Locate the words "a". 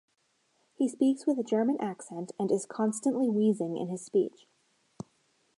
1.37-1.43